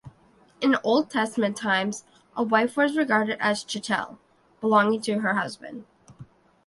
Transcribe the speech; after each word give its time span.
In 0.61 0.77
Old 0.83 1.11
Testament 1.11 1.55
times, 1.57 2.05
a 2.35 2.41
wife 2.41 2.75
was 2.75 2.97
regarded 2.97 3.37
as 3.39 3.63
chattel, 3.63 4.17
belonging 4.59 4.99
to 5.01 5.19
her 5.19 5.35
husband. 5.35 5.85